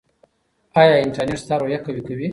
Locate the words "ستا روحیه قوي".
1.43-2.01